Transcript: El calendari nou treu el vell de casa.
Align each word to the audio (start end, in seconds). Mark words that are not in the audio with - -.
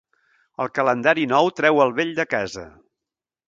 El 0.65 0.71
calendari 0.77 1.27
nou 1.35 1.51
treu 1.61 1.85
el 1.87 1.95
vell 2.01 2.13
de 2.23 2.29
casa. 2.35 2.69